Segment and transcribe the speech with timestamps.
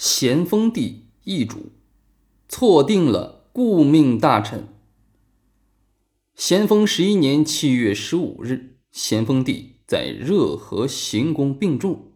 [0.00, 1.72] 咸丰帝易主，
[2.48, 4.68] 错定了顾命大臣。
[6.36, 12.12] 咸丰十一年七月十五日，咸丰帝在热河行宫病重。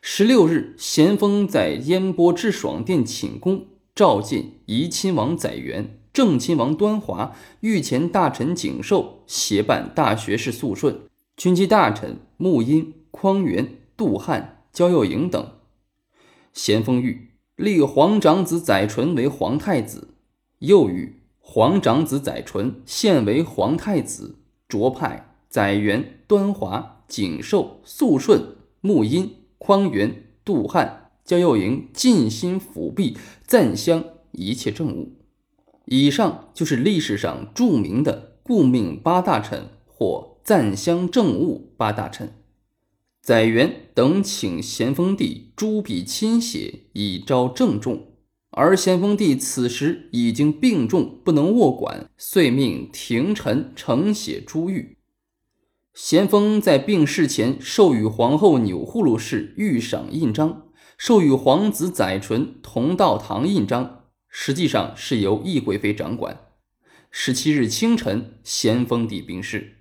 [0.00, 11.00] 十六日，咸丰在烟波致爽殿寝宫，召见怡亲王载元、正亲王端华、御前大臣景寿、协办大学士肃顺、
[11.36, 15.54] 军机大臣穆荫、匡源、杜汉、焦佑营等。
[16.56, 17.18] 咸丰谕
[17.56, 20.14] 立皇长子载淳为皇太子，
[20.60, 34.02] 又谕皇长子载淳现为皇太子，擢派载元、端华、景寿、肃顺、穆荫、匡源、杜汉、焦佑营尽心辅弼赞襄
[34.32, 35.12] 一切政务。
[35.84, 42.32] 以上就是历史上著名的顾命八大臣或赞襄政务八大臣。
[43.26, 48.12] 载元等请咸丰帝朱笔亲写，以昭郑重。
[48.50, 54.94] 而咸丰帝此时已经病重，不能握管，遂命廷臣呈写朱谕。
[55.92, 66.42] 咸丰在病逝前授予皇后钮祜禄氏御赏印章，授予皇子载淳同道堂印章，实际上是由懿贵妃掌管。
[67.10, 69.72] 十七日清晨，咸丰帝病逝。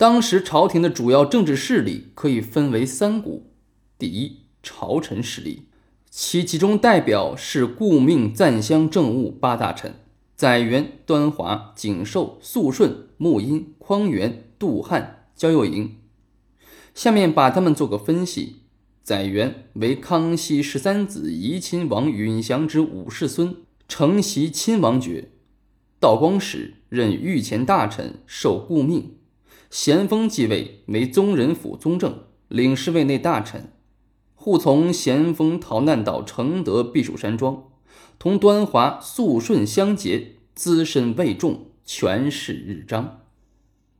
[0.00, 3.50] 当时朝廷的主要政治势力可以分为三股：
[3.98, 5.64] 第一，朝臣势力，
[6.08, 9.96] 其集中代表是顾命赞襄政务八大臣：
[10.34, 15.96] 载元、端华、景寿、肃顺、穆荫、匡源、杜汉、焦佑营。
[16.94, 18.62] 下面把他们做个分析：
[19.02, 23.54] 载元为康熙十三子怡亲王允祥之五世孙，
[23.86, 25.26] 承袭亲王爵；
[26.00, 29.16] 道光时任御前大臣，受顾命。
[29.70, 33.72] 咸丰继位为宗人府宗正，领侍卫内大臣，
[34.34, 37.68] 护从咸丰逃难到承德避暑山庄，
[38.18, 43.20] 同端华、肃顺相结，资深位重，权势日彰。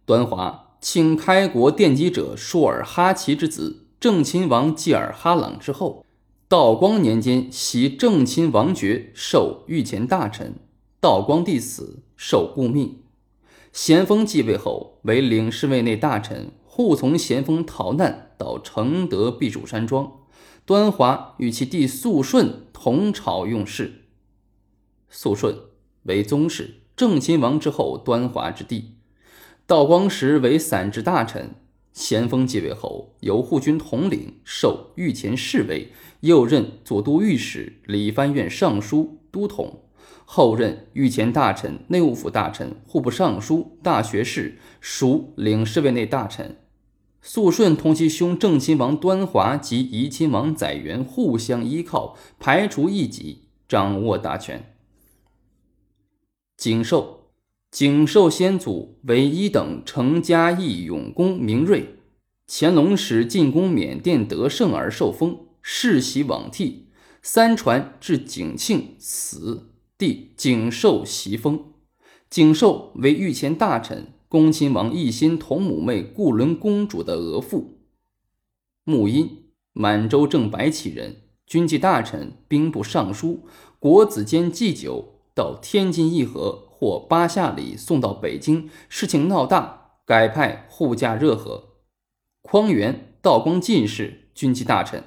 [0.05, 6.05] 端华请开国奠基者舒尔哈齐之子正亲王济尔哈朗之后，
[6.49, 10.55] 道光年间袭正亲王爵，授御前大臣。
[11.01, 12.97] 道光帝死，受顾命。
[13.73, 20.13] 咸丰继位后，为领侍卫内大臣，护从咸丰逃难到承德避暑山庄。
[20.67, 24.07] 端华与其弟肃顺同朝用事。
[25.09, 25.57] 肃顺
[26.05, 28.97] 为宗室，正亲王之后端华之弟。
[29.67, 31.55] 道光时为散治大臣。
[31.93, 39.83] 咸丰继位后，由护军统领，授御前侍卫，又任左都御史、理藩院尚书、都统。
[40.25, 46.57] 后任御前大臣、内务府大臣、户部尚书、大学士，属领侍卫内大臣。
[47.23, 54.75] 肃顺同其兄正亲王端华及怡亲王载元互相依靠，排除异己，掌握大权。
[56.57, 57.31] 景寿，
[57.71, 61.97] 景寿先祖为一等成嘉义永公明瑞，
[62.49, 66.89] 乾隆时进攻缅甸得胜而受封，世袭罔替，
[67.23, 69.70] 三传至景庆死。
[70.01, 71.75] 帝景寿袭封，
[72.31, 77.65] 景寿为御前大臣，恭亲王奕欣同母妹固伦公主的额驸。
[78.85, 79.43] 穆荫，
[79.75, 83.41] 满洲正白旗人，军机大臣、兵部尚书，
[83.79, 91.75] 国子监祭酒，到天津议和，获八下礼送到北京，事情闹大，改派护驾热河。
[92.41, 95.05] 匡源，道光进士，军机大臣。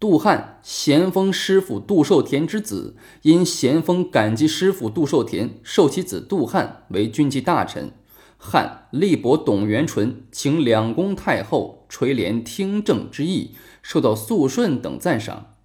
[0.00, 7.90] 杜汉，咸丰师傅杜寿田之子，因咸丰感激师傅杜寿田，授其子杜汉为军机大臣。
[8.36, 15.56] 汉力伯董元淳，请两宫太后垂帘听政之意，受到肃顺等赞赏。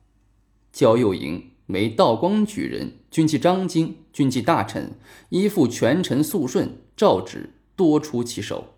[0.71, 4.93] 焦佑营为道光举人，军机张京，军机大臣，
[5.29, 8.69] 依附权臣肃顺，诏旨多出其手。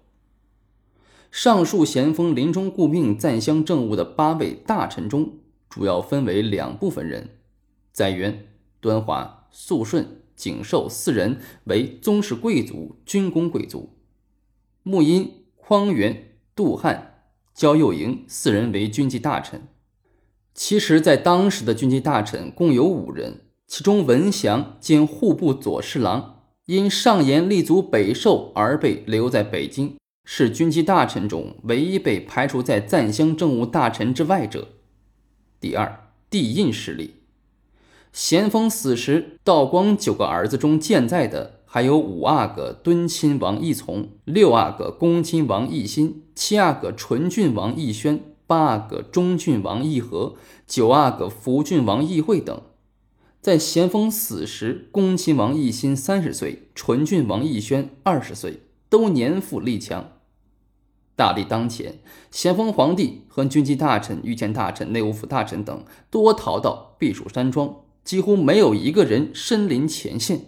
[1.31, 5.35] 上述咸丰临终顾命赞襄政务的八位大臣中。
[5.75, 7.31] 主要分为两部分人：
[7.91, 8.47] 载元、
[8.79, 13.89] 端华、肃顺、景寿四人为宗室贵族、军功贵族；
[14.83, 19.67] 穆荫、匡源、杜汉、焦佑营四人为军机大臣。
[20.53, 34.69] 其实，在当时的军机大臣共有五人，其中文祥兼户部左侍郎，因上言立足北狩而被留在北京，是军机大臣中唯一被排除在赞襄政务大臣之外者。
[35.59, 37.16] 第二，帝印势力。
[38.13, 50.35] 咸丰死时，道光九个儿子中健在的还有五阿哥敦亲王奕从，六阿哥恭亲王奕欣，七阿哥纯郡王奕轩，八阿哥忠郡王奕和、
[50.66, 52.61] 九阿哥福郡王义会等。
[53.41, 60.11] 在咸丰死时，恭亲王奕欣三十岁，纯郡王奕轩二十岁，都年富力强。
[61.16, 70.41] 大历当前，咸丰皇帝和军机大臣、御前大臣、内务府大臣等多逃到避暑山庄，几乎没有一个人身临前线。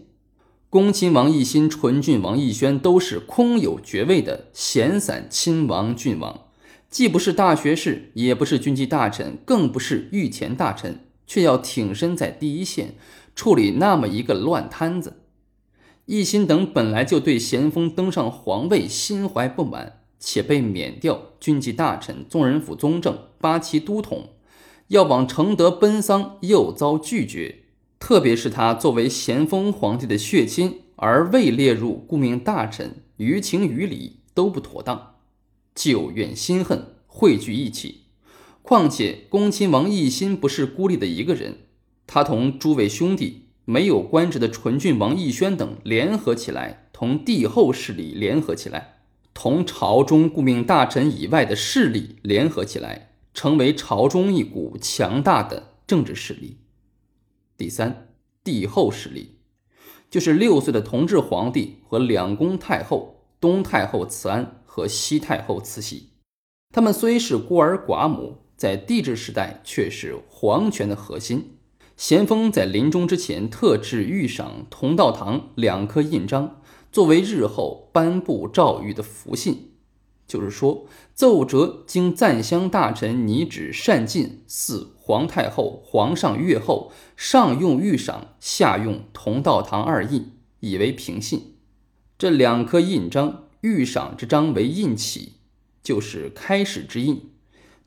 [0.70, 6.48] 恭亲王奕欣、纯郡王奕轩都是空有爵位的闲散亲王郡王，
[6.90, 11.00] 既不是大学士，也不是军机大臣，更不是御前大臣。
[11.30, 12.96] 却要挺身在第一线
[13.36, 15.24] 处理那么一个乱摊子。
[16.06, 24.30] 奕欣等本来就对咸丰登上皇位心怀不满，且被免掉军机大臣、宗人府宗正、八旗都统，
[24.88, 27.64] 要往承德奔丧又遭拒绝。
[28.00, 35.16] 特别是他作为咸丰皇帝的血亲而未列入顾命大臣，于情于理都不妥当，
[35.74, 38.04] 旧怨新恨汇聚一起。
[38.62, 41.60] 况且，恭亲王奕欣不是孤立的一个人，
[42.06, 48.97] 他同诸位兄弟没有官职的纯郡王奕轩等联合起来，同帝后势力联合起来，
[49.40, 56.58] 同朝中顾命大臣以外的势力联合起来，成为朝中一股强大的政治势力。
[57.56, 58.08] 第三，
[58.44, 59.36] 帝后势力，
[60.10, 66.10] 就是六岁的同治皇帝和两宫太后东太后慈安和西太后慈禧，
[66.74, 68.40] 他们虽是孤儿寡母。
[68.56, 71.60] 在帝制时代，却是皇权的核心。
[71.96, 76.60] 咸丰在临终之前，特制御赏同道堂两颗印章，
[76.98, 79.74] 作为日后颁布诏谕的符信。
[80.28, 91.54] 就是说，奏折经赞襄大臣拟旨善进，似皇太后、皇上阅后，上用御赏，下用同道堂二印，以为平信。
[92.18, 95.34] 这两颗印章，御赏之章为印启，
[95.84, 97.30] 就是开始之印。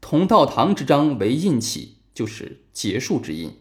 [0.01, 3.57] 同道堂之章为印起，就是结束之印。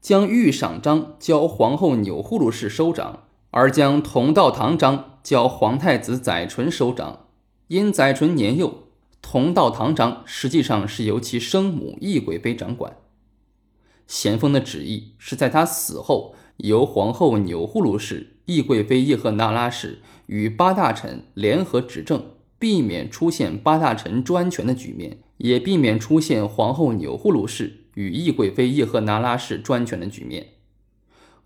[0.00, 7.26] 将御赏章交皇后钮祜禄氏收掌，而将同道堂章交皇太子载淳收掌。
[7.68, 8.84] 因载淳年幼，
[9.22, 12.96] 同道堂章实际上是由其生母懿贵妃掌管。
[14.06, 22.24] 咸丰的旨意是在他死后，由皇后钮祜禄氏、懿贵妃叶赫那拉氏与八大臣联合执政，
[22.58, 25.18] 避免出现八大臣专权的局面。
[25.42, 30.48] 也避免出现皇后钮祜禄氏与懿贵妃叶赫那拉氏专权的局面。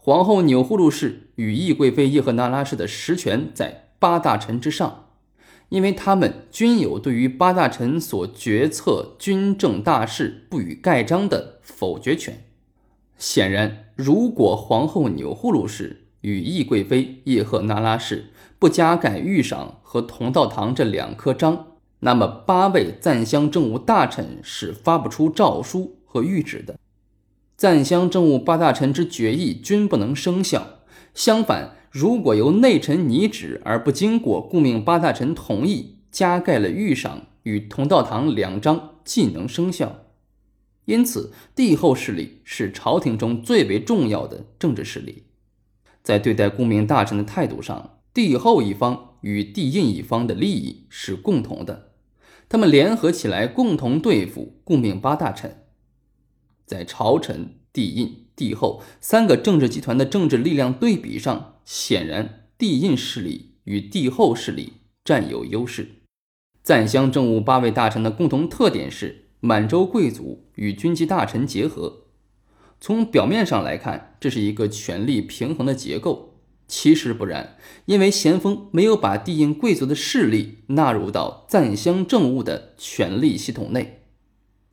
[0.07, 5.07] 皇后钮祜禄氏与懿贵妃叶赫那拉氏的实权在八大臣之上，
[5.71, 12.45] 因为他们均有对于八大臣所决策军政大事不予盖章的否决权。
[13.17, 18.27] 显然，如果皇后钮祜禄氏与懿贵妃叶赫那拉氏
[18.59, 21.69] 不加盖御赏和同道堂这两颗章，
[22.01, 26.79] 那么，八位赞襄政务大臣是发不出诏书和谕旨的，
[27.57, 30.81] 赞襄政务八大臣之决议均不能生效。
[31.15, 40.01] 相反，如果由内臣拟旨而不经过顾命八大臣同意，加盖了御赏与同道堂两章，即能生效。
[40.87, 45.23] 因此，帝后势力是朝廷中最为重要的政治势力，
[46.03, 51.93] 在对待顾命大臣的态度上，帝后一方与帝印一方的利益是共同的。
[52.49, 55.64] 他们联合起来，共同对付顾命八大臣。
[56.67, 64.75] 在朝臣、帝印、帝后三个政治集团的政治力量对比上，显然帝印势力与帝后势力
[65.05, 66.03] 占有优势。
[66.63, 72.05] 赞襄政务八位大臣的共同特点是满洲贵族与军机大臣结合。
[72.81, 76.31] 从表面上来看，这是一个权力平衡的结构。
[76.67, 84.04] 其实不然，因为咸丰没有把帝印贵族的势力纳入到赞襄政务的权力系统内。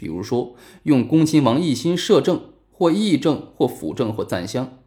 [0.01, 2.41] 比如说，用恭亲王奕欣摄政，
[2.72, 4.79] 或议政，或辅政，或赞襄。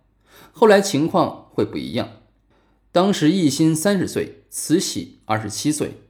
[0.51, 2.09] 后来情况会不一样。
[2.91, 6.01] 当时奕欣三十岁，慈禧二十七岁。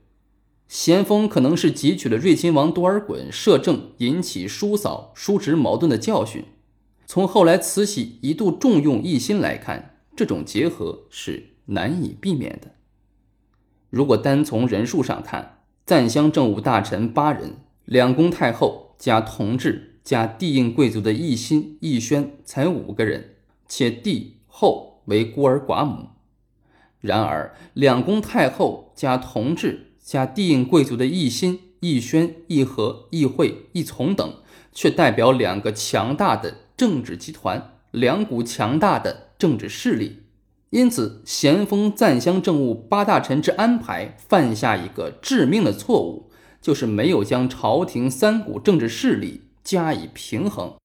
[0.68, 6.42] 咸丰可能是汲取了睿亲王多尔衮摄政引起叔嫂叔侄矛盾的教训。
[7.04, 9.90] 从后来慈禧一度重用奕欣来看。
[10.16, 12.70] 这种结合是难以避免的。
[13.90, 23.36] 如果单从人数上看，赞襄政务大臣八人，两宫太后加同治加帝印贵族的奕欣、奕轩才五个人，
[23.68, 26.08] 且帝后为孤儿寡母。
[27.00, 34.34] 然而，两宫太后加同治加帝印贵族的奕欣、奕轩、奕和、奕惠、奕从等，
[34.72, 39.24] 却代表两个强大的政治集团，两股强大的。
[39.36, 40.20] 政治势力，
[40.70, 46.30] 因此咸丰赞襄政务八大臣之安排犯下一个致命的错误，
[46.64, 50.76] 就是没有将朝廷三股政治势力加以平衡，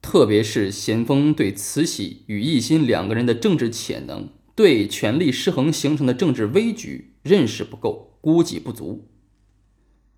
[0.00, 9.08] 特别是咸丰对慈禧与奕欣两个人的政治潜能、对权力失衡形成的政治危局认识不够，估计不足。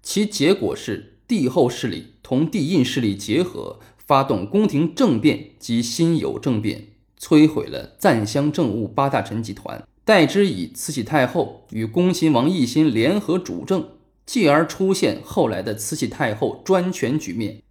[0.05, 13.89] 其结果是帝后势力同帝印势力结合，发动宫廷政变及辛酉政变，摧毁了赞襄政务八大臣集团，代之以慈禧太后与恭亲王奕欣联合主政。
[14.29, 17.63] 继而出现后来的慈禧太后专权局面，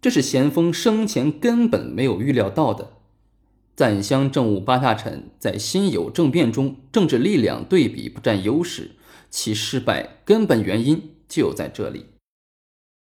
[0.00, 2.94] 这是咸丰生前根本没有预料到的。
[3.76, 8.96] 赞襄政务八大臣在辛酉政变中政治力量对比不占优势，
[9.30, 12.06] 其失败根本原因就在这里。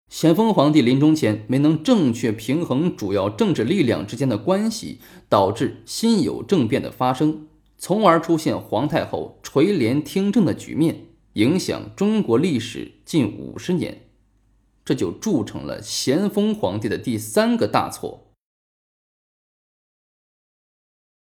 [0.09, 11.07] 咸丰皇帝临终前没能正确平衡主要政治力量之间的关系，导致辛酉政变的发生，从而出现皇太后垂帘听政的局面。
[11.35, 14.03] 影响中国历史近五十年，
[14.85, 18.22] 这就铸成了咸丰皇帝的第三个大错。